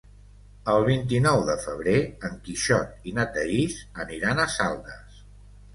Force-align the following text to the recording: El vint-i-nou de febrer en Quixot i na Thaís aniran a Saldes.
El 0.71 0.85
vint-i-nou 0.87 1.43
de 1.49 1.55
febrer 1.65 1.95
en 2.31 2.41
Quixot 2.49 3.07
i 3.13 3.17
na 3.19 3.27
Thaís 3.37 3.79
aniran 4.07 4.45
a 4.47 4.53
Saldes. 4.57 5.25